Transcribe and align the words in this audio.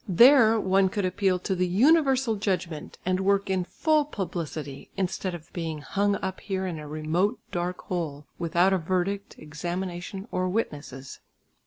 There 0.09 0.59
one 0.59 0.89
could 0.89 1.05
appeal 1.05 1.37
to 1.37 1.53
the 1.53 1.67
universal 1.67 2.33
judgment, 2.35 2.97
and 3.05 3.19
work 3.19 3.51
in 3.51 3.65
full 3.65 4.03
publicity 4.03 4.89
instead 4.97 5.35
of 5.35 5.53
being 5.53 5.81
hung 5.81 6.15
up 6.23 6.39
here 6.39 6.65
in 6.65 6.79
a 6.79 6.87
remote 6.87 7.37
dark 7.51 7.81
hole, 7.81 8.25
without 8.39 8.73
a 8.73 8.79
verdict, 8.79 9.35
examination, 9.37 10.27
or 10.31 10.49
witnesses. 10.49 11.19